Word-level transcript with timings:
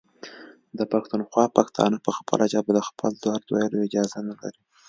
د 0.77 0.79
پښتونخوا 0.91 1.45
پښتانه 1.57 1.97
په 2.05 2.11
خپله 2.17 2.45
ژبه 2.53 2.71
د 2.75 2.79
خپل 2.89 3.11
درد 3.25 3.45
ویلو 3.53 3.85
اجازه 3.87 4.17
نلري. 4.27 4.59